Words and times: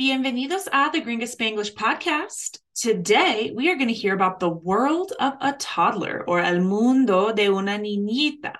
Bienvenidos 0.00 0.66
a 0.72 0.88
the 0.90 1.02
Gringa 1.02 1.24
Spanglish 1.24 1.74
podcast. 1.74 2.58
Today, 2.74 3.52
we 3.54 3.68
are 3.68 3.74
going 3.74 3.88
to 3.88 3.92
hear 3.92 4.14
about 4.14 4.40
the 4.40 4.48
world 4.48 5.12
of 5.20 5.34
a 5.42 5.52
toddler 5.52 6.24
or 6.26 6.40
el 6.40 6.60
mundo 6.60 7.34
de 7.34 7.48
una 7.48 7.78
niñita. 7.78 8.54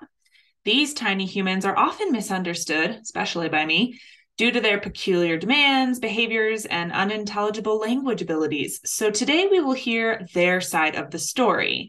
These 0.66 0.92
tiny 0.92 1.24
humans 1.24 1.64
are 1.64 1.74
often 1.74 2.12
misunderstood, 2.12 2.90
especially 2.90 3.48
by 3.48 3.64
me, 3.64 3.98
due 4.36 4.50
to 4.50 4.60
their 4.60 4.80
peculiar 4.80 5.38
demands, 5.38 5.98
behaviors, 5.98 6.66
and 6.66 6.92
unintelligible 6.92 7.78
language 7.78 8.20
abilities. 8.20 8.78
So 8.84 9.10
today, 9.10 9.48
we 9.50 9.60
will 9.60 9.72
hear 9.72 10.26
their 10.34 10.60
side 10.60 10.94
of 10.94 11.10
the 11.10 11.18
story. 11.18 11.88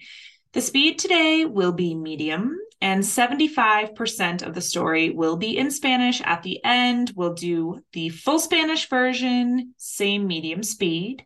The 0.54 0.62
speed 0.62 0.98
today 0.98 1.44
will 1.44 1.73
be 1.73 1.94
medium, 1.94 2.58
and 2.81 3.03
75% 3.03 4.41
of 4.41 4.55
the 4.55 4.62
story 4.62 5.12
will 5.12 5.38
be 5.38 5.58
in 5.58 5.70
Spanish. 5.70 6.20
At 6.22 6.41
the 6.41 6.59
end, 6.66 7.13
we'll 7.16 7.34
do 7.34 7.80
the 7.94 8.09
full 8.09 8.39
Spanish 8.39 8.89
version, 8.89 9.76
same 9.77 10.26
medium 10.26 10.63
speed. 10.63 11.25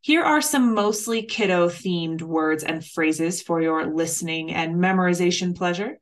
Here 0.00 0.22
are 0.22 0.40
some 0.40 0.74
mostly 0.74 1.22
kiddo 1.22 1.68
themed 1.68 2.22
words 2.22 2.64
and 2.64 2.84
phrases 2.84 3.42
for 3.42 3.60
your 3.60 3.86
listening 3.86 4.52
and 4.52 4.76
memorization 4.76 5.54
pleasure. 5.54 5.98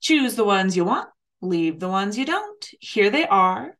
Choose 0.00 0.34
the 0.34 0.44
ones 0.44 0.76
you 0.76 0.84
want, 0.84 1.08
leave 1.42 1.78
the 1.80 1.88
ones 1.88 2.16
you 2.16 2.24
don't. 2.24 2.68
Here 2.80 3.10
they 3.10 3.26
are. 3.26 3.76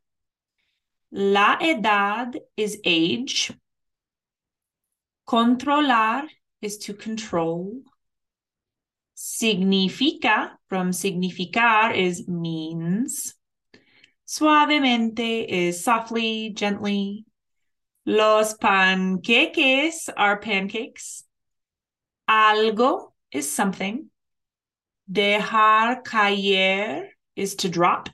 La 1.11 1.57
edad 1.61 2.37
is 2.55 2.79
age. 2.83 3.51
Controlar 5.25 6.23
is 6.61 6.77
to 6.79 6.93
control. 6.93 7.81
Significa 9.19 10.51
from 10.69 10.91
significar 10.91 11.93
is 11.93 12.25
means. 12.29 13.35
Suavemente 14.25 15.45
is 15.45 15.83
softly, 15.83 16.51
gently. 16.51 17.25
Los 18.05 18.53
panqueques 18.53 20.07
are 20.15 20.39
pancakes. 20.39 21.25
Algo 22.29 23.11
is 23.29 23.51
something. 23.51 24.09
Dejar 25.11 26.01
caer 26.05 27.09
is 27.35 27.55
to 27.55 27.67
drop. 27.67 28.07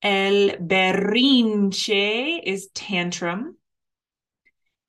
El 0.00 0.58
berrinche 0.58 2.40
is 2.44 2.68
tantrum. 2.72 3.56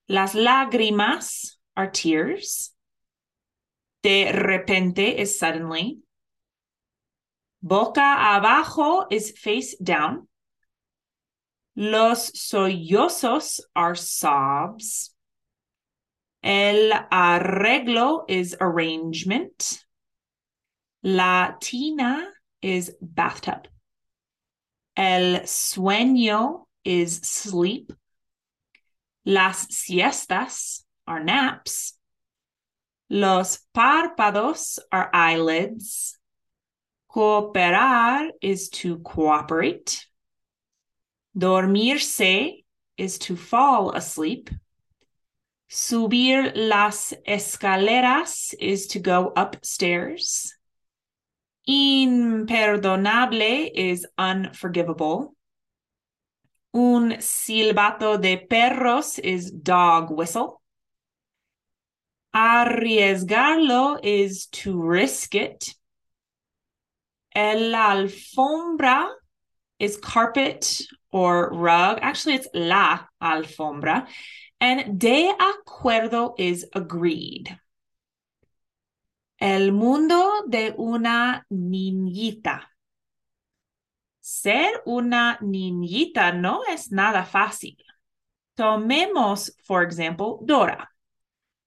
Las 0.07 0.35
lágrimas 0.35 1.55
are 1.75 1.89
tears. 1.89 2.72
De 4.03 4.31
repente 4.31 5.17
is 5.17 5.39
suddenly. 5.39 5.99
Boca 7.61 8.01
abajo 8.01 9.07
is 9.09 9.31
face 9.31 9.75
down. 9.77 10.27
Los 11.77 12.31
sollozos 12.31 13.61
are 13.73 13.95
sobs. 13.95 15.11
El 16.43 16.91
arreglo 17.09 18.25
is 18.27 18.55
arrangement. 18.59 19.85
La 21.01 21.53
tina 21.61 22.27
is 22.61 22.93
bathtub. 23.01 23.67
El 24.97 25.43
sueño 25.45 26.65
is 26.83 27.21
sleep. 27.23 27.93
Las 29.25 29.67
siestas 29.67 30.83
are 31.07 31.23
naps. 31.23 31.97
Los 33.13 33.59
párpados 33.75 34.79
are 34.91 35.11
eyelids. 35.13 36.17
Cooperar 37.13 38.31
is 38.41 38.69
to 38.69 38.97
cooperate. 39.01 40.07
Dormirse 41.37 42.63
is 42.97 43.19
to 43.19 43.35
fall 43.35 43.91
asleep. 43.91 44.49
Subir 45.69 46.53
las 46.55 47.13
escaleras 47.27 48.55
is 48.59 48.87
to 48.87 48.99
go 48.99 49.31
upstairs. 49.35 50.55
Imperdonable 51.67 53.69
is 53.75 54.07
unforgivable. 54.17 55.35
Un 56.73 57.17
silbato 57.19 58.19
de 58.19 58.37
perros 58.37 59.19
is 59.19 59.51
dog 59.51 60.09
whistle. 60.09 60.62
Arriesgarlo 62.35 63.99
is 64.03 64.47
to 64.47 64.81
risk 64.81 65.35
it. 65.35 65.75
El 67.35 67.73
alfombra 67.73 69.09
is 69.79 69.97
carpet 69.97 70.81
or 71.11 71.51
rug. 71.51 71.99
Actually, 72.01 72.35
it's 72.35 72.47
la 72.53 73.01
alfombra. 73.21 74.07
And 74.59 74.99
de 74.99 75.31
acuerdo 75.33 76.33
is 76.37 76.65
agreed. 76.73 77.55
El 79.39 79.71
mundo 79.71 80.43
de 80.47 80.73
una 80.77 81.45
niñita. 81.51 82.61
Ser 84.21 84.81
una 84.87 85.37
niñita 85.41 86.33
no 86.33 86.63
es 86.69 86.91
nada 86.91 87.25
fácil. 87.25 87.75
Tomemos, 88.57 89.51
for 89.65 89.83
example, 89.83 90.39
Dora. 90.45 90.92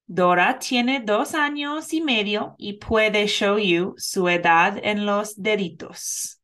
Dora 0.09 0.57
tiene 0.57 1.01
dos 1.01 1.35
años 1.35 1.91
y 1.91 1.99
medio 1.99 2.55
y 2.57 2.73
puede 2.73 3.27
show 3.27 3.57
you 3.57 3.93
su 3.97 4.29
edad 4.29 4.79
en 4.81 5.05
los 5.05 5.35
deditos. 5.35 6.41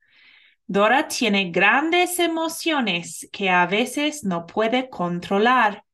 Dora 0.67 1.07
tiene 1.07 1.49
grandes 1.49 2.19
emociones 2.19 3.29
que 3.31 3.49
a 3.49 3.65
veces 3.65 4.25
no 4.25 4.45
puede 4.45 4.89
controlar. 4.89 5.85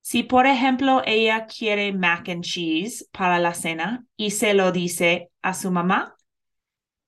Si, 0.00 0.22
por 0.22 0.46
ejemplo, 0.46 1.02
ella 1.04 1.46
quiere 1.46 1.92
mac 1.92 2.30
and 2.30 2.42
cheese 2.42 3.06
para 3.12 3.38
la 3.38 3.52
cena 3.52 4.06
y 4.16 4.30
se 4.30 4.54
lo 4.54 4.72
dice 4.72 5.30
a 5.42 5.52
su 5.52 5.70
mamá, 5.70 6.16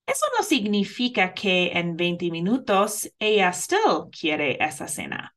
eso 0.04 0.26
no 0.38 0.44
significa 0.44 1.32
que 1.32 1.72
en 1.72 1.96
20 1.96 2.30
minutos 2.30 3.10
ella 3.18 3.52
still 3.52 4.10
quiere 4.10 4.58
esa 4.62 4.86
cena. 4.86 5.34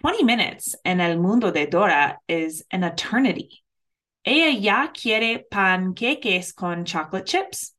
20 0.00 0.24
minutes 0.24 0.74
en 0.84 1.00
el 1.00 1.18
mundo 1.18 1.52
de 1.52 1.66
Dora 1.66 2.18
is 2.26 2.64
an 2.70 2.82
eternity. 2.82 3.62
Ella 4.24 4.58
ya 4.58 4.88
quiere 4.92 5.44
panqueques 5.50 6.54
con 6.54 6.84
chocolate 6.84 7.26
chips. 7.26 7.74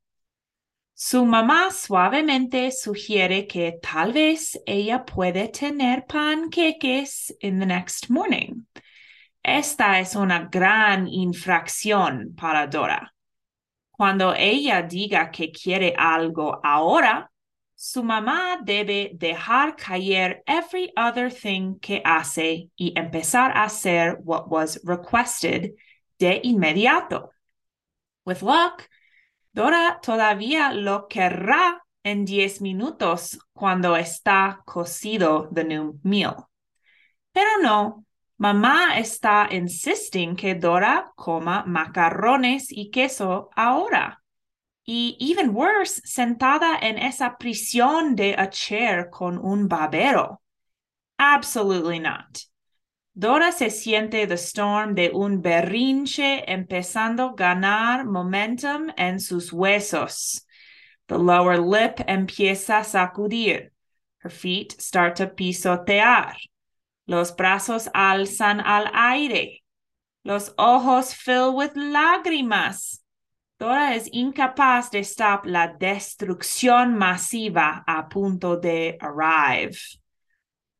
Su 0.94 1.26
mamá 1.26 1.72
suavemente 1.72 2.72
sugiere 2.72 3.48
que 3.48 3.80
tal 3.82 4.14
vez 4.14 4.58
ella 4.68 5.04
puede 5.06 5.52
tener 5.52 6.06
panqueques 6.08 7.32
in 7.42 7.60
the 7.60 7.66
next 7.66 8.10
morning. 8.10 8.68
Esta 9.44 10.00
es 10.00 10.16
una 10.16 10.48
gran 10.52 11.08
infracción 11.08 12.36
para 12.36 12.68
Dora. 12.68 13.12
Cuando 13.92 14.34
ella 14.34 14.84
diga 14.84 15.32
que 15.32 15.52
quiere 15.52 15.94
algo 15.98 16.62
ahora, 16.64 17.30
su 17.84 18.02
mamá 18.02 18.60
debe 18.64 19.12
dejar 19.14 19.76
caer 19.76 20.42
every 20.48 20.94
other 20.96 21.30
thing 21.30 21.78
que 21.82 22.02
hace 22.06 22.70
y 22.78 22.94
empezar 22.96 23.52
a 23.52 23.66
hacer 23.66 24.16
what 24.24 24.48
was 24.48 24.80
requested 24.86 25.74
de 26.18 26.40
inmediato. 26.46 27.32
With 28.26 28.42
luck, 28.42 28.88
Dora 29.52 30.00
todavía 30.02 30.72
lo 30.72 31.10
querrá 31.10 31.84
en 32.06 32.24
10 32.24 32.62
minutos 32.62 33.38
cuando 33.52 33.98
está 33.98 34.62
cocido 34.66 35.50
the 35.54 35.66
new 35.66 36.00
meal. 36.04 36.48
Pero 37.34 37.58
no, 37.62 38.06
mamá 38.38 38.98
está 38.98 39.50
insisting 39.52 40.38
que 40.38 40.56
Dora 40.56 41.12
coma 41.18 41.66
macarrones 41.68 42.72
y 42.72 42.90
queso 42.92 43.50
ahora. 43.58 44.23
Y 44.86 45.16
even 45.20 45.54
worse, 45.54 46.02
sentada 46.04 46.78
en 46.82 46.98
esa 46.98 47.38
prisión 47.38 48.16
de 48.16 48.36
a 48.38 48.50
chair 48.50 49.10
con 49.10 49.38
un 49.38 49.68
babero. 49.68 50.42
Absolutely 51.18 52.00
not. 52.00 52.46
Dora 53.16 53.52
se 53.52 53.70
siente 53.70 54.28
the 54.28 54.38
storm 54.38 54.96
de 54.96 55.12
un 55.14 55.42
berrinche 55.42 56.44
empezando 56.48 57.30
a 57.30 57.36
ganar 57.36 58.06
momentum 58.06 58.92
en 58.98 59.20
sus 59.20 59.52
huesos. 59.54 60.42
The 61.08 61.20
lower 61.20 61.60
lip 61.60 62.00
empieza 62.08 62.80
a 62.80 62.84
sacudir. 62.84 63.70
Her 64.24 64.32
feet 64.32 64.82
start 64.82 65.18
to 65.18 65.28
pisotear. 65.28 66.34
Los 67.08 67.36
brazos 67.36 67.88
alzan 67.94 68.60
al 68.60 68.90
aire. 68.94 69.62
Los 70.26 70.54
ojos 70.58 71.14
fill 71.14 71.54
with 71.54 71.76
lágrimas. 71.76 73.03
Dora 73.60 73.96
es 73.96 74.10
incapaz 74.12 74.92
de 74.92 75.00
stop 75.00 75.46
la 75.46 75.68
destrucción 75.68 76.96
masiva 76.96 77.84
a 77.88 78.10
punto 78.10 78.58
de 78.58 78.98
arrive. 79.00 79.78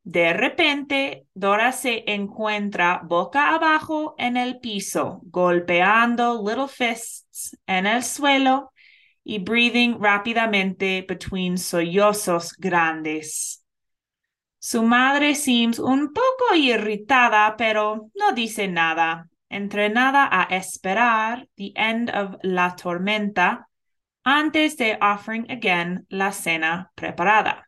De 0.02 0.34
repente, 0.34 1.26
Dora 1.32 1.72
se 1.72 2.04
encuentra 2.06 3.00
boca 3.02 3.54
abajo 3.54 4.14
en 4.18 4.36
el 4.36 4.60
piso, 4.60 5.20
golpeando 5.24 6.42
little 6.46 6.68
fists 6.68 7.56
en 7.66 7.86
el 7.86 8.02
suelo 8.02 8.72
y 9.24 9.38
breathing 9.38 9.98
rápidamente 9.98 11.06
between 11.08 11.56
sollozos 11.56 12.52
grandes. 12.58 13.64
Su 14.58 14.82
madre 14.82 15.34
seems 15.34 15.78
un 15.78 16.12
poco 16.12 16.54
irritada, 16.54 17.54
pero 17.56 18.10
no 18.14 18.32
dice 18.32 18.68
nada, 18.68 19.28
entrenada 19.54 20.28
a 20.30 20.48
esperar 20.50 21.46
the 21.56 21.72
end 21.76 22.10
of 22.10 22.36
la 22.42 22.74
tormenta 22.76 23.66
antes 24.24 24.76
de 24.76 24.98
offering 25.00 25.50
again 25.50 26.06
la 26.10 26.30
cena 26.32 26.90
preparada. 26.96 27.62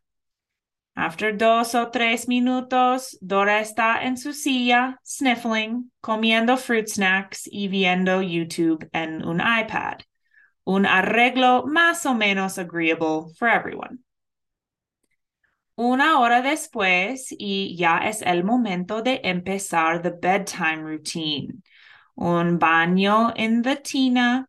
After 0.97 1.37
dos 1.37 1.75
o 1.75 1.91
tres 1.91 2.27
minutos, 2.27 3.19
Dora 3.21 3.61
está 3.61 4.03
en 4.03 4.17
su 4.17 4.33
silla, 4.33 4.99
sniffling, 5.05 5.91
comiendo 6.01 6.57
fruit 6.57 6.89
snacks 6.89 7.47
y 7.53 7.69
viendo 7.69 8.23
YouTube 8.23 8.89
en 8.95 9.23
un 9.23 9.41
iPad. 9.41 9.99
Un 10.65 10.87
arreglo 10.87 11.67
más 11.67 12.07
o 12.07 12.15
menos 12.15 12.59
agreeable 12.59 13.35
for 13.39 13.49
everyone. 13.49 13.99
Una 15.77 16.19
hora 16.21 16.41
después, 16.41 17.29
y 17.39 17.77
ya 17.77 17.99
es 17.99 18.23
el 18.23 18.43
momento 18.45 19.03
de 19.03 19.21
empezar 19.23 20.01
the 20.01 20.11
bedtime 20.11 20.83
routine. 20.83 21.63
Un 22.17 22.59
baño 22.59 23.33
en 23.37 23.63
the 23.63 23.77
tina, 23.77 24.49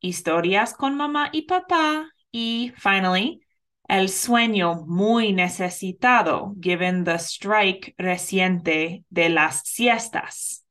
historias 0.00 0.72
con 0.72 0.96
mamá 0.96 1.30
y 1.32 1.42
papá, 1.42 2.08
y 2.30 2.72
finally, 2.76 3.40
el 3.88 4.08
sueño 4.08 4.84
muy 4.86 5.32
necesitado 5.32 6.54
given 6.60 7.04
the 7.04 7.18
strike 7.18 7.94
reciente 7.98 9.04
de 9.10 9.28
las 9.30 9.62
siestas. 9.64 10.64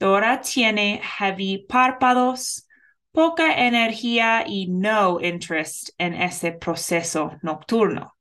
Dora 0.00 0.40
tiene 0.40 1.02
heavy 1.02 1.66
párpados, 1.68 2.66
poca 3.12 3.66
energía 3.66 4.44
y 4.46 4.68
no 4.68 5.20
interest 5.20 5.90
en 5.98 6.14
ese 6.14 6.52
proceso 6.52 7.36
nocturno. 7.42 8.16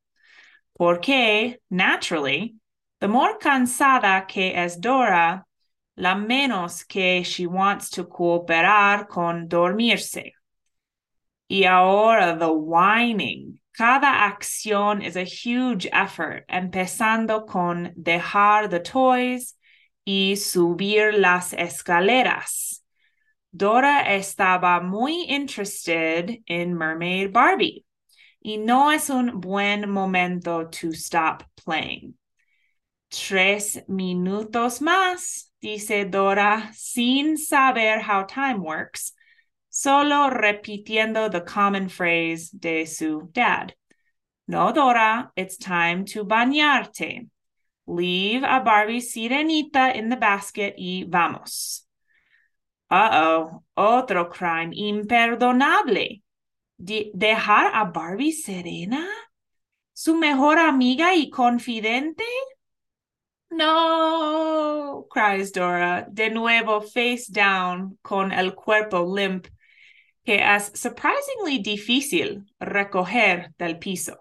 Porque, 0.73 1.61
naturally, 1.69 2.57
the 2.99 3.07
more 3.07 3.37
cansada 3.39 4.25
que 4.27 4.53
es 4.61 4.81
Dora, 4.81 5.46
la 5.97 6.15
menos 6.15 6.87
que 6.87 7.23
she 7.23 7.47
wants 7.47 7.89
to 7.89 8.05
cooperar 8.05 9.07
con 9.07 9.47
dormirse. 9.47 10.33
Y 11.49 11.63
ahora 11.63 12.37
the 12.37 12.51
whining, 12.51 13.59
Cada 13.77 14.25
acción 14.25 15.03
es 15.03 15.15
a 15.15 15.23
huge 15.23 15.87
effort, 15.93 16.45
empezando 16.49 17.45
con 17.45 17.93
dejar 17.95 18.69
the 18.69 18.79
toys 18.79 19.55
y 20.03 20.35
subir 20.35 21.13
las 21.13 21.53
escaleras. 21.53 22.83
Dora 23.55 24.15
estaba 24.15 24.81
muy 24.81 25.25
interested 25.29 26.41
in 26.47 26.75
Mermaid 26.75 27.31
Barbie 27.31 27.85
y 28.43 28.57
no 28.57 28.89
es 28.89 29.11
un 29.11 29.39
buen 29.41 29.87
momento 29.87 30.69
to 30.71 30.91
stop 30.93 31.43
playing. 31.55 32.16
Tres 33.27 33.83
minutos 33.89 34.81
más, 34.81 35.51
dice 35.61 36.05
Dora, 36.05 36.71
sin 36.73 37.35
saber 37.37 37.99
how 37.99 38.25
time 38.25 38.61
works, 38.61 39.11
solo 39.69 40.29
repitiendo 40.29 41.29
the 41.29 41.41
common 41.41 41.89
phrase 41.89 42.49
de 42.57 42.85
su 42.85 43.29
dad. 43.33 43.73
No, 44.47 44.71
Dora, 44.71 45.29
it's 45.35 45.57
time 45.57 46.05
to 46.05 46.23
bañarte. 46.23 47.27
Leave 47.85 48.45
a 48.45 48.61
Barbie 48.61 49.01
sirenita 49.01 49.93
in 49.93 50.07
the 50.07 50.15
basket 50.15 50.75
y 50.77 51.03
vamos. 51.05 51.85
Uh-oh, 52.89 53.61
otro 53.75 54.29
crime 54.29 54.71
imperdonable. 54.71 56.21
De 56.79 57.11
¿Dejar 57.13 57.73
a 57.73 57.91
Barbie 57.91 58.31
serena? 58.31 59.05
¿Su 59.93 60.15
mejor 60.15 60.59
amiga 60.59 61.13
y 61.13 61.29
confidente? 61.29 62.23
No, 63.49 65.07
cries 65.09 65.51
Dora, 65.51 66.05
de 66.11 66.29
nuevo 66.29 66.81
face 66.81 67.31
down 67.31 67.97
con 68.01 68.31
el 68.31 68.53
cuerpo 68.53 69.03
limp 69.03 69.47
que 70.27 70.43
es 70.43 70.73
surprisingly 70.75 71.59
difícil 71.59 72.45
recoger 72.59 73.53
del 73.57 73.79
piso. 73.79 74.19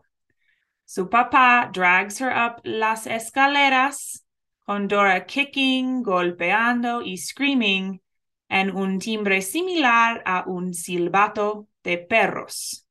Su 0.84 1.11
papá 1.11 1.69
drags 1.73 2.20
her 2.20 2.31
up 2.31 2.61
las 2.62 3.08
escaleras, 3.08 4.25
con 4.64 4.87
Dora 4.87 5.26
kicking, 5.26 6.05
golpeando 6.05 7.02
y 7.02 7.17
screaming 7.17 8.00
en 8.49 8.70
un 8.76 9.00
timbre 9.00 9.43
similar 9.43 10.23
a 10.25 10.44
un 10.46 10.73
silbato 10.75 11.67
de 11.82 11.99
perros. 11.99 12.86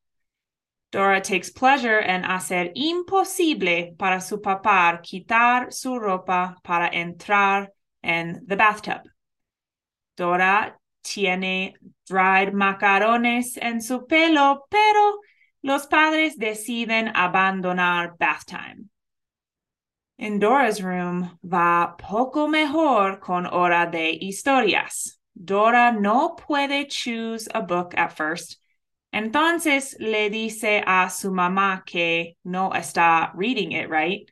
Dora 0.96 1.20
takes 1.20 1.50
pleasure 1.50 2.00
en 2.00 2.24
hacer 2.24 2.72
imposible 2.74 3.94
para 3.98 4.22
su 4.22 4.40
papá 4.40 5.02
quitar 5.04 5.74
su 5.74 6.00
ropa 6.00 6.56
para 6.64 6.88
entrar 6.88 7.68
en 8.02 8.46
the 8.48 8.56
bathtub. 8.56 9.02
Dora 10.16 10.80
tiene 11.04 11.74
dried 12.08 12.54
macarones 12.54 13.58
en 13.58 13.82
su 13.82 14.08
pelo, 14.08 14.68
pero 14.70 15.20
los 15.64 15.86
padres 15.88 16.38
deciden 16.38 17.12
abandonar 17.14 18.18
bath 18.18 18.46
time. 18.46 18.90
In 20.18 20.40
Dora's 20.40 20.82
room 20.82 21.38
va 21.44 21.98
poco 21.98 22.48
mejor 22.48 23.20
con 23.20 23.46
hora 23.46 23.86
de 23.86 24.18
historias. 24.18 25.18
Dora 25.36 25.92
no 25.92 26.38
puede 26.38 26.88
choose 26.88 27.50
a 27.54 27.62
book 27.62 27.94
at 27.98 28.14
first, 28.14 28.62
entonces 29.12 29.96
le 30.00 30.30
dice 30.30 30.84
a 30.86 31.10
su 31.10 31.32
mamá 31.32 31.84
que 31.86 32.38
no 32.44 32.74
está 32.74 33.32
reading 33.36 33.72
it 33.72 33.90
right 33.90 34.30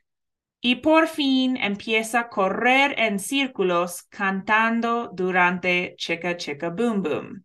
y 0.60 0.76
por 0.76 1.08
fin 1.08 1.58
empieza 1.58 2.20
a 2.20 2.28
correr 2.30 2.94
en 2.98 3.18
círculos 3.18 4.02
cantando 4.04 5.10
durante 5.12 5.94
Chica 5.98 6.38
Chica 6.38 6.70
Boom 6.70 7.02
Boom. 7.02 7.44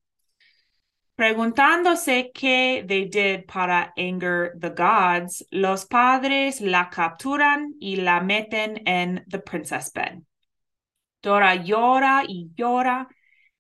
Preguntándose 1.16 2.32
qué 2.34 2.86
they 2.88 3.10
did 3.10 3.46
para 3.46 3.92
anger 3.98 4.54
the 4.58 4.70
gods, 4.70 5.46
los 5.52 5.86
padres 5.86 6.62
la 6.62 6.90
capturan 6.90 7.74
y 7.82 7.98
la 7.98 8.22
meten 8.22 8.82
en 8.86 9.26
the 9.28 9.40
princess 9.40 9.92
bed. 9.92 10.24
Dora 11.22 11.56
llora 11.56 12.24
y 12.26 12.50
llora, 12.56 13.06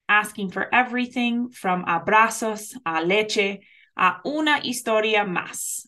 asking 0.09 0.49
for 0.49 0.67
everything 0.73 1.51
from 1.51 1.85
abrazos 1.85 2.75
a 2.85 3.01
leche 3.01 3.59
a 3.95 4.19
una 4.25 4.59
historia 4.61 5.23
más. 5.23 5.87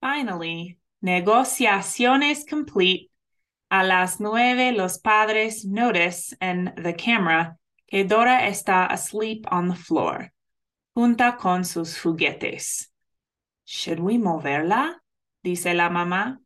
Finally, 0.00 0.78
Negociaciones 1.04 2.46
complete. 2.48 3.10
A 3.70 3.84
las 3.84 4.20
nueve, 4.20 4.72
los 4.72 4.98
padres 4.98 5.66
notice 5.66 6.34
en 6.40 6.72
the 6.82 6.94
camera 6.94 7.58
que 7.86 8.04
Dora 8.04 8.46
está 8.48 8.86
asleep 8.90 9.44
on 9.52 9.68
the 9.68 9.74
floor, 9.74 10.32
junta 10.94 11.36
con 11.38 11.64
sus 11.64 12.00
juguetes. 12.00 12.88
Should 13.66 14.00
we 14.00 14.16
moverla? 14.16 14.94
Dice 15.42 15.74
la 15.74 15.90
mamá. 15.90 16.38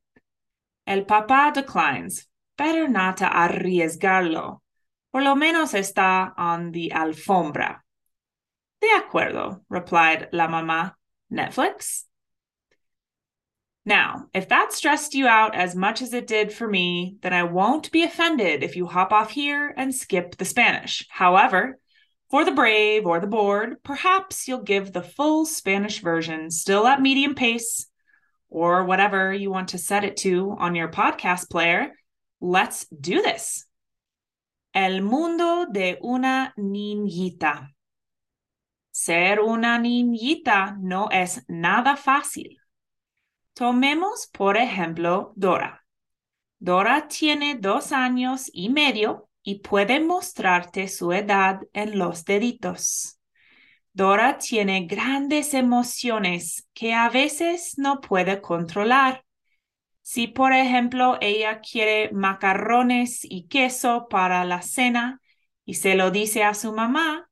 El 0.84 1.04
papá 1.04 1.52
declines. 1.54 2.26
Better 2.56 2.88
not 2.88 3.18
to 3.18 3.26
arriesgarlo. 3.26 4.60
Por 5.12 5.22
lo 5.22 5.34
menos 5.34 5.74
está 5.74 6.32
on 6.36 6.72
the 6.72 6.90
alfombra. 6.90 7.80
De 8.80 8.88
acuerdo, 8.88 9.62
replied 9.68 10.28
la 10.32 10.48
mamá. 10.48 10.94
Netflix? 11.30 12.04
Now, 13.84 14.26
if 14.34 14.48
that 14.48 14.72
stressed 14.72 15.14
you 15.14 15.26
out 15.26 15.54
as 15.54 15.74
much 15.74 16.02
as 16.02 16.12
it 16.12 16.26
did 16.26 16.52
for 16.52 16.68
me, 16.68 17.16
then 17.22 17.32
I 17.32 17.44
won't 17.44 17.90
be 17.90 18.02
offended 18.02 18.62
if 18.62 18.76
you 18.76 18.86
hop 18.86 19.12
off 19.12 19.30
here 19.30 19.72
and 19.76 19.94
skip 19.94 20.36
the 20.36 20.44
Spanish. 20.44 21.06
However, 21.08 21.78
for 22.30 22.44
the 22.44 22.52
brave 22.52 23.06
or 23.06 23.20
the 23.20 23.26
bored, 23.26 23.82
perhaps 23.82 24.46
you'll 24.46 24.62
give 24.62 24.92
the 24.92 25.02
full 25.02 25.46
Spanish 25.46 26.00
version 26.00 26.50
still 26.50 26.86
at 26.86 27.00
medium 27.00 27.34
pace 27.34 27.86
or 28.50 28.84
whatever 28.84 29.32
you 29.32 29.50
want 29.50 29.70
to 29.70 29.78
set 29.78 30.04
it 30.04 30.18
to 30.18 30.54
on 30.58 30.74
your 30.74 30.88
podcast 30.88 31.48
player. 31.48 31.92
Let's 32.40 32.86
do 32.86 33.22
this. 33.22 33.64
El 34.80 35.02
mundo 35.02 35.66
de 35.66 35.98
una 36.02 36.54
niñita. 36.56 37.74
Ser 38.92 39.40
una 39.40 39.76
niñita 39.76 40.76
no 40.78 41.08
es 41.10 41.44
nada 41.48 41.96
fácil. 41.96 42.60
Tomemos, 43.54 44.28
por 44.28 44.56
ejemplo, 44.56 45.32
Dora. 45.34 45.84
Dora 46.60 47.08
tiene 47.08 47.56
dos 47.56 47.90
años 47.90 48.50
y 48.52 48.68
medio 48.68 49.28
y 49.42 49.62
puede 49.62 49.98
mostrarte 49.98 50.86
su 50.86 51.12
edad 51.12 51.60
en 51.72 51.98
los 51.98 52.24
deditos. 52.24 53.18
Dora 53.92 54.38
tiene 54.38 54.86
grandes 54.86 55.54
emociones 55.54 56.68
que 56.72 56.94
a 56.94 57.08
veces 57.08 57.74
no 57.78 58.00
puede 58.00 58.40
controlar. 58.40 59.24
Si, 60.10 60.26
por 60.26 60.54
ejemplo, 60.54 61.18
ella 61.20 61.60
quiere 61.60 62.10
macarrones 62.12 63.26
y 63.28 63.46
queso 63.46 64.06
para 64.08 64.42
la 64.46 64.62
cena 64.62 65.20
y 65.66 65.74
se 65.74 65.96
lo 65.96 66.10
dice 66.10 66.44
a 66.44 66.54
su 66.54 66.72
mamá, 66.72 67.28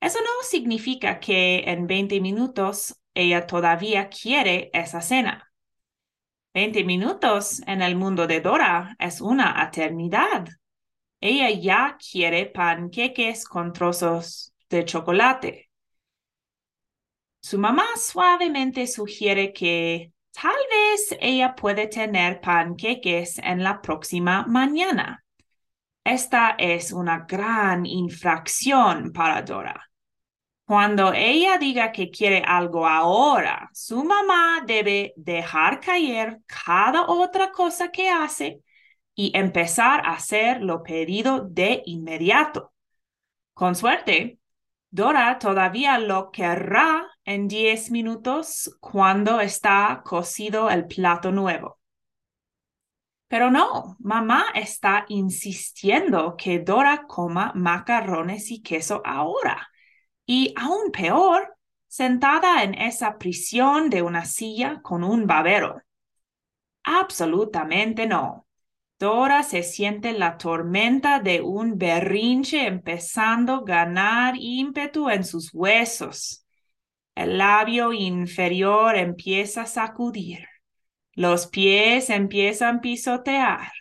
eso 0.00 0.18
no 0.18 0.42
significa 0.42 1.20
que 1.20 1.60
en 1.70 1.86
20 1.86 2.20
minutos 2.20 2.98
ella 3.14 3.46
todavía 3.46 4.08
quiere 4.08 4.68
esa 4.72 5.00
cena. 5.00 5.52
Veinte 6.52 6.82
minutos 6.82 7.62
en 7.68 7.82
el 7.82 7.94
mundo 7.94 8.26
de 8.26 8.40
Dora 8.40 8.96
es 8.98 9.20
una 9.20 9.54
eternidad. 9.62 10.48
Ella 11.20 11.50
ya 11.50 11.98
quiere 12.00 12.46
panqueques 12.46 13.44
con 13.44 13.72
trozos 13.72 14.52
de 14.68 14.84
chocolate. 14.84 15.70
Su 17.40 17.60
mamá 17.60 17.86
suavemente 17.96 18.88
sugiere 18.88 19.52
que 19.52 20.12
tal 20.40 20.56
vez 20.70 21.16
ella 21.20 21.54
puede 21.54 21.88
tener 21.88 22.40
panqueques 22.40 23.38
en 23.38 23.64
la 23.64 23.80
próxima 23.80 24.44
mañana. 24.46 25.24
Esta 26.04 26.54
es 26.58 26.92
una 26.92 27.26
gran 27.28 27.84
infracción 27.84 29.12
para 29.12 29.42
Dora. 29.42 29.90
Cuando 30.64 31.12
ella 31.12 31.58
diga 31.58 31.90
que 31.90 32.10
quiere 32.10 32.42
algo 32.46 32.86
ahora, 32.86 33.68
su 33.72 34.04
mamá 34.04 34.62
debe 34.64 35.12
dejar 35.16 35.80
caer 35.80 36.40
cada 36.46 37.06
otra 37.06 37.50
cosa 37.50 37.90
que 37.90 38.08
hace 38.08 38.60
y 39.14 39.32
empezar 39.34 40.06
a 40.06 40.12
hacer 40.12 40.62
lo 40.62 40.82
pedido 40.82 41.40
de 41.40 41.82
inmediato. 41.86 42.72
Con 43.54 43.74
suerte, 43.74 44.38
Dora 44.90 45.38
todavía 45.38 45.98
lo 45.98 46.30
querrá 46.30 47.06
en 47.28 47.46
diez 47.46 47.90
minutos 47.90 48.74
cuando 48.80 49.40
está 49.42 50.02
cocido 50.02 50.70
el 50.70 50.86
plato 50.86 51.30
nuevo. 51.30 51.78
Pero 53.28 53.50
no, 53.50 53.96
mamá 53.98 54.46
está 54.54 55.04
insistiendo 55.08 56.36
que 56.38 56.58
Dora 56.58 57.04
coma 57.06 57.52
macarrones 57.54 58.50
y 58.50 58.62
queso 58.62 59.02
ahora. 59.04 59.68
Y 60.24 60.54
aún 60.56 60.90
peor, 60.90 61.54
sentada 61.86 62.62
en 62.62 62.72
esa 62.72 63.18
prisión 63.18 63.90
de 63.90 64.00
una 64.00 64.24
silla 64.24 64.80
con 64.80 65.04
un 65.04 65.26
babero. 65.26 65.82
Absolutamente 66.82 68.06
no. 68.06 68.46
Dora 68.98 69.42
se 69.42 69.62
siente 69.62 70.12
la 70.12 70.38
tormenta 70.38 71.20
de 71.20 71.42
un 71.42 71.76
berrinche 71.76 72.66
empezando 72.66 73.56
a 73.56 73.64
ganar 73.64 74.34
ímpetu 74.38 75.10
en 75.10 75.24
sus 75.24 75.52
huesos. 75.52 76.46
El 77.18 77.36
labio 77.36 77.92
inferior 77.92 78.96
empieza 78.96 79.62
a 79.62 79.66
sacudir. 79.66 80.46
Los 81.14 81.48
pies 81.48 82.10
empiezan 82.10 82.76
a 82.76 82.80
pisotear. 82.80 83.72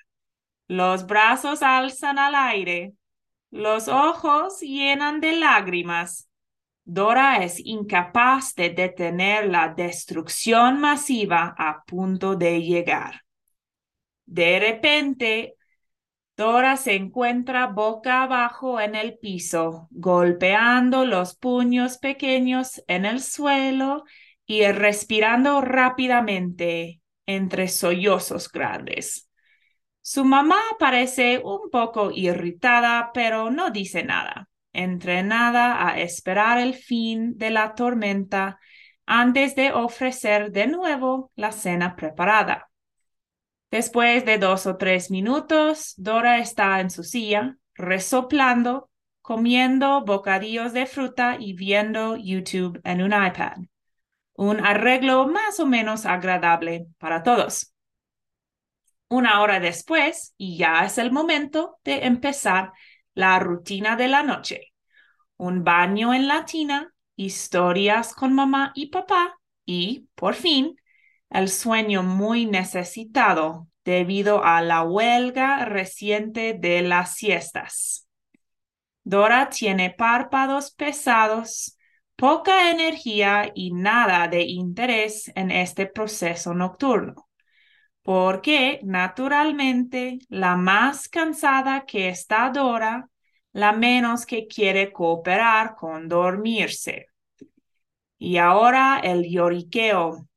Los 0.67 1.05
brazos 1.05 1.61
alzan 1.61 2.17
al 2.17 2.33
aire. 2.33 2.93
Los 3.51 3.89
ojos 3.89 4.59
llenan 4.61 5.21
de 5.21 5.33
lágrimas. 5.33 6.31
Dora 6.83 7.43
es 7.43 7.59
incapaz 7.63 8.55
de 8.55 8.71
detener 8.71 9.47
la 9.49 9.67
destrucción 9.67 10.79
masiva 10.79 11.53
a 11.59 11.83
punto 11.85 12.35
de 12.35 12.63
llegar. 12.63 13.21
De 14.25 14.59
repente, 14.59 15.56
Dora 16.37 16.77
se 16.77 16.93
encuentra 16.93 17.65
boca 17.65 18.21
abajo 18.21 18.79
en 18.79 18.93
el 18.93 19.17
piso, 19.17 19.87
golpeando 19.89 21.03
los 21.03 21.35
puños 21.35 21.97
pequeños 21.97 22.83
en 22.87 23.05
el 23.05 23.23
suelo 23.23 24.03
y 24.45 24.63
respirando 24.67 25.61
rápidamente 25.61 27.01
entre 27.25 27.67
sollozos 27.67 28.51
grandes. 28.51 29.31
Su 30.01 30.25
mamá 30.25 30.59
parece 30.77 31.41
un 31.43 31.71
poco 31.71 32.11
irritada, 32.11 33.09
pero 33.15 33.49
no 33.49 33.71
dice 33.71 34.03
nada, 34.03 34.47
entrenada 34.73 35.87
a 35.87 35.99
esperar 35.99 36.59
el 36.59 36.75
fin 36.75 37.35
de 37.39 37.49
la 37.49 37.73
tormenta 37.73 38.59
antes 39.07 39.55
de 39.55 39.73
ofrecer 39.73 40.51
de 40.51 40.67
nuevo 40.67 41.31
la 41.35 41.51
cena 41.51 41.95
preparada. 41.95 42.66
Después 43.69 44.25
de 44.25 44.37
dos 44.37 44.65
o 44.65 44.77
tres 44.77 45.11
minutos, 45.11 45.93
Dora 45.97 46.39
está 46.39 46.79
en 46.79 46.89
su 46.89 47.03
silla, 47.03 47.57
resoplando, 47.75 48.89
comiendo 49.21 50.05
bocadillos 50.05 50.71
de 50.71 50.85
fruta 50.85 51.35
y 51.37 51.53
viendo 51.53 52.15
YouTube 52.15 52.79
en 52.85 53.01
un 53.01 53.11
iPad. 53.11 53.57
Un 54.33 54.63
arreglo 54.65 55.27
más 55.27 55.59
o 55.59 55.65
menos 55.65 56.05
agradable 56.05 56.87
para 56.97 57.23
todos. 57.23 57.73
Una 59.09 59.41
hora 59.41 59.59
después, 59.59 60.33
y 60.37 60.57
ya 60.57 60.85
es 60.85 60.97
el 60.97 61.11
momento 61.11 61.79
de 61.83 62.05
empezar 62.05 62.71
la 63.13 63.39
rutina 63.39 63.95
de 63.97 64.07
la 64.07 64.23
noche. 64.23 64.73
Un 65.35 65.63
baño 65.63 66.13
en 66.13 66.27
la 66.27 66.45
tina, 66.45 66.93
historias 67.17 68.13
con 68.13 68.33
mamá 68.33 68.71
y 68.75 68.87
papá 68.87 69.37
y, 69.65 70.07
por 70.15 70.35
fin, 70.35 70.77
el 71.29 71.49
sueño 71.49 72.03
muy 72.03 72.45
necesitado 72.45 73.67
debido 73.83 74.43
a 74.43 74.61
la 74.61 74.83
huelga 74.83 75.65
reciente 75.65 76.53
de 76.53 76.81
las 76.81 77.15
siestas. 77.15 78.07
Dora 79.03 79.49
tiene 79.49 79.89
párpados 79.91 80.71
pesados, 80.71 81.77
poca 82.17 82.71
energía 82.71 83.51
y 83.55 83.71
nada 83.71 84.27
de 84.27 84.41
interés 84.41 85.31
en 85.35 85.51
este 85.51 85.85
proceso 85.85 86.53
nocturno, 86.53 87.29
porque 88.01 88.81
naturalmente 88.83 90.19
la 90.27 90.57
más 90.57 91.07
cansada 91.07 91.85
que 91.85 92.09
está 92.09 92.49
Dora, 92.49 93.09
la 93.53 93.71
menos 93.71 94.25
que 94.25 94.47
quiere 94.47 94.91
cooperar 94.91 95.75
con 95.75 96.09
dormirse. 96.09 97.07
Y 98.17 98.37
ahora 98.37 98.99
el 99.01 99.23
lloriqueo 99.29 100.27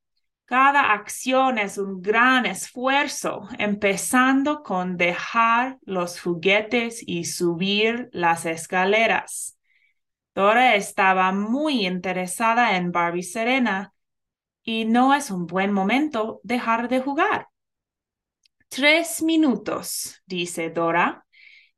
cada 0.51 0.91
acción 0.91 1.57
es 1.57 1.77
un 1.77 2.01
gran 2.01 2.45
esfuerzo, 2.45 3.47
empezando 3.57 4.63
con 4.63 4.97
dejar 4.97 5.79
los 5.83 6.19
juguetes 6.19 7.01
y 7.07 7.23
subir 7.23 8.09
las 8.11 8.45
escaleras. 8.45 9.57
Dora 10.35 10.75
estaba 10.75 11.31
muy 11.31 11.87
interesada 11.87 12.75
en 12.75 12.91
Barbie 12.91 13.23
Serena 13.23 13.93
y 14.61 14.83
no 14.83 15.13
es 15.13 15.31
un 15.31 15.47
buen 15.47 15.71
momento 15.71 16.41
dejar 16.43 16.89
de 16.89 16.99
jugar. 16.99 17.47
Tres 18.67 19.23
minutos, 19.23 20.21
dice 20.25 20.69
Dora, 20.69 21.25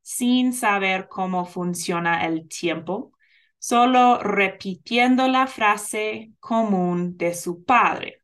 sin 0.02 0.52
saber 0.52 1.08
cómo 1.08 1.46
funciona 1.46 2.26
el 2.26 2.48
tiempo, 2.48 3.12
solo 3.60 4.18
repitiendo 4.18 5.28
la 5.28 5.46
frase 5.46 6.32
común 6.40 7.18
de 7.18 7.36
su 7.36 7.64
padre. 7.64 8.23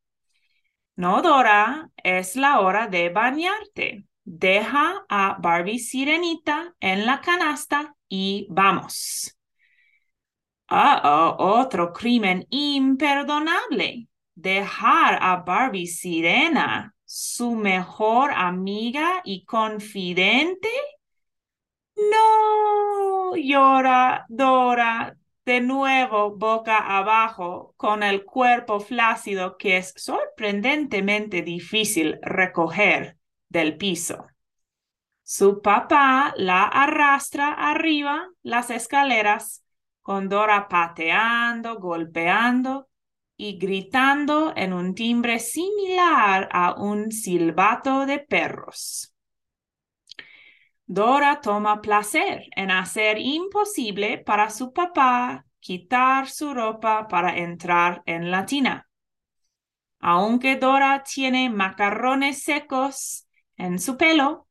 No, 1.00 1.22
Dora, 1.22 1.90
es 2.04 2.36
la 2.36 2.60
hora 2.60 2.88
de 2.88 3.08
bañarte. 3.08 4.04
Deja 4.26 5.06
a 5.08 5.38
Barbie 5.40 5.80
Sirenita 5.80 6.76
en 6.82 7.06
la 7.06 7.22
canasta 7.22 7.96
y 8.10 8.48
vamos. 8.50 9.38
Otro 10.68 11.94
crimen 11.94 12.46
imperdonable. 12.50 14.10
Dejar 14.36 15.20
a 15.22 15.38
Barbie 15.38 15.88
Sirena, 15.88 16.94
su 17.06 17.56
mejor 17.56 18.32
amiga 18.36 19.22
y 19.24 19.46
confidente. 19.46 20.68
No, 21.96 23.36
llora 23.38 24.26
Dora, 24.28 25.16
de 25.50 25.62
nuevo 25.62 26.36
boca 26.38 26.78
abajo 26.78 27.74
con 27.76 28.04
el 28.04 28.24
cuerpo 28.24 28.80
flácido 28.80 29.58
que 29.58 29.78
es 29.78 29.96
sorprendentemente 29.98 31.42
difícil 31.42 32.20
recoger 32.22 33.18
del 33.50 33.76
piso. 33.76 34.28
Su 35.24 35.64
papá 35.64 36.36
la 36.38 36.66
arrastra 36.66 37.52
arriba 37.54 38.30
las 38.44 38.70
escaleras 38.70 39.66
con 40.04 40.30
Dora 40.30 40.68
pateando, 40.68 41.80
golpeando 41.80 42.88
y 43.36 43.58
gritando 43.58 44.54
en 44.56 44.72
un 44.72 44.94
timbre 44.94 45.40
similar 45.40 46.48
a 46.52 46.76
un 46.80 47.12
silbato 47.12 48.06
de 48.06 48.20
perros. 48.20 49.16
Dora 50.92 51.40
toma 51.40 51.82
placer 51.84 52.48
en 52.56 52.72
hacer 52.72 53.20
imposible 53.20 54.18
para 54.18 54.50
su 54.50 54.74
papá 54.74 55.46
quitar 55.60 56.28
su 56.28 56.52
ropa 56.52 57.08
para 57.08 57.38
entrar 57.38 58.02
en 58.08 58.32
la 58.32 58.48
tina. 58.48 58.90
Aunque 60.00 60.56
Dora 60.56 61.04
tiene 61.04 61.52
macarrones 61.52 62.42
secos 62.42 63.28
en 63.56 63.78
su 63.78 63.98
pelo, 63.98 64.48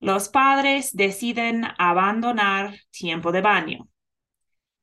los 0.00 0.28
padres 0.28 0.94
deciden 0.94 1.64
abandonar 1.78 2.74
tiempo 2.90 3.32
de 3.32 3.40
baño. 3.40 3.88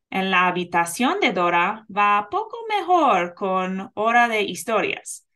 En 0.09 0.31
la 0.31 0.47
habitación 0.47 1.19
de 1.19 1.31
Dora 1.31 1.85
va 1.95 2.27
poco 2.31 2.57
mejor 2.69 3.35
con 3.35 3.91
hora 3.93 4.27
de 4.27 4.41
historias. 4.41 5.27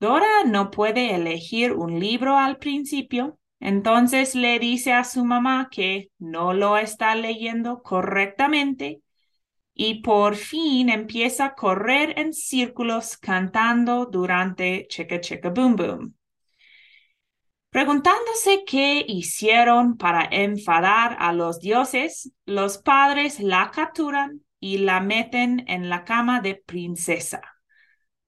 Dora 0.00 0.44
no 0.46 0.70
puede 0.70 1.14
elegir 1.14 1.74
un 1.74 2.00
libro 2.00 2.38
al 2.38 2.56
principio 2.56 3.38
entonces 3.62 4.34
le 4.34 4.58
dice 4.58 4.92
a 4.92 5.04
su 5.04 5.24
mamá 5.24 5.68
que 5.70 6.10
no 6.18 6.52
lo 6.52 6.76
está 6.76 7.14
leyendo 7.14 7.80
correctamente 7.80 9.02
y 9.72 10.02
por 10.02 10.34
fin 10.34 10.90
empieza 10.90 11.46
a 11.46 11.54
correr 11.54 12.18
en 12.18 12.32
círculos 12.32 13.16
cantando 13.16 14.06
durante 14.06 14.88
Chica 14.88 15.20
Chica 15.20 15.50
Boom 15.50 15.76
Boom. 15.76 16.14
Preguntándose 17.70 18.64
qué 18.66 19.04
hicieron 19.06 19.96
para 19.96 20.24
enfadar 20.24 21.16
a 21.20 21.32
los 21.32 21.60
dioses, 21.60 22.32
los 22.44 22.78
padres 22.78 23.38
la 23.38 23.70
capturan 23.70 24.42
y 24.58 24.78
la 24.78 25.00
meten 25.00 25.64
en 25.68 25.88
la 25.88 26.04
cama 26.04 26.40
de 26.40 26.56
princesa. 26.56 27.51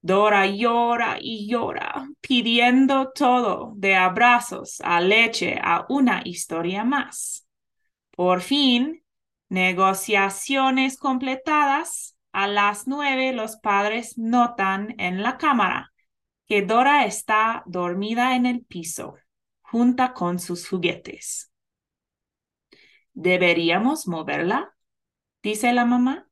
Dora 0.04 0.46
llora 0.46 1.16
y 1.18 1.48
llora, 1.48 2.10
pidiendo 2.20 3.10
todo, 3.12 3.72
de 3.76 3.94
abrazos 3.96 4.82
a 4.82 5.00
leche 5.00 5.58
a 5.62 5.86
una 5.88 6.20
historia 6.26 6.84
más. 6.84 7.48
Por 8.10 8.42
fin, 8.42 9.02
negociaciones 9.48 10.98
completadas, 10.98 12.18
a 12.32 12.46
las 12.48 12.86
nueve 12.86 13.32
los 13.32 13.56
padres 13.56 14.18
notan 14.18 14.94
en 14.98 15.22
la 15.22 15.38
cámara 15.38 15.94
que 16.46 16.60
Dora 16.60 17.06
está 17.06 17.62
dormida 17.64 18.36
en 18.36 18.44
el 18.44 18.62
piso, 18.62 19.14
junta 19.62 20.12
con 20.12 20.38
sus 20.38 20.68
juguetes. 20.68 21.50
¿Deberíamos 23.14 24.06
moverla? 24.06 24.76
dice 25.42 25.72
la 25.72 25.86
mamá. 25.86 26.28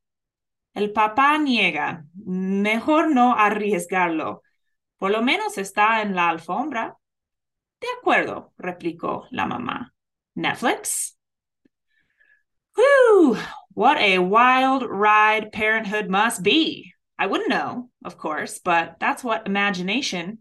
El 0.73 0.91
papá 0.91 1.37
niega. 1.37 2.05
Mejor 2.25 3.13
no 3.13 3.35
arriesgarlo. 3.35 4.41
Por 4.97 5.11
lo 5.11 5.21
menos 5.21 5.57
está 5.57 6.01
en 6.01 6.15
la 6.15 6.29
alfombra. 6.29 6.97
De 7.79 7.87
acuerdo, 7.99 8.53
replicó 8.57 9.27
la 9.31 9.45
mamá. 9.45 9.93
Netflix? 10.35 11.15
Whew, 12.75 13.37
what 13.73 13.97
a 13.97 14.19
wild 14.19 14.83
ride 14.83 15.51
parenthood 15.51 16.09
must 16.09 16.41
be. 16.41 16.93
I 17.19 17.27
wouldn't 17.27 17.49
know, 17.49 17.89
of 18.03 18.17
course, 18.17 18.59
but 18.59 18.95
that's 18.99 19.23
what 19.23 19.45
imagination 19.45 20.39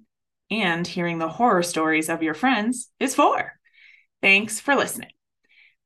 and 0.51 0.87
hearing 0.87 1.19
the 1.19 1.29
horror 1.29 1.63
stories 1.63 2.09
of 2.09 2.23
your 2.23 2.35
friends 2.35 2.89
is 3.01 3.15
for. 3.15 3.53
Thanks 4.23 4.61
for 4.61 4.77
listening. 4.77 5.11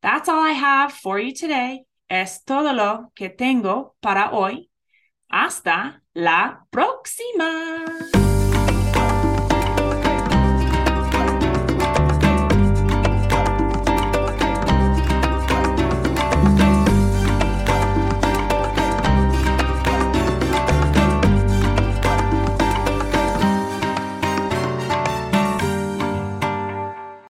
That's 0.03 0.29
all 0.29 0.41
I 0.41 0.53
have 0.53 0.93
for 0.93 1.19
you 1.19 1.35
today. 1.35 1.86
Es 2.09 2.45
todo 2.45 2.73
lo 2.73 3.13
que 3.15 3.31
tengo 3.31 3.97
para 4.01 4.31
hoy. 4.33 4.71
Hasta 5.29 6.03
la 6.15 6.67
próxima. 6.71 7.85